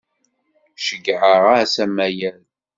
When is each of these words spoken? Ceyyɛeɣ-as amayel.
Ceyyɛeɣ-as 0.85 1.73
amayel. 1.83 2.39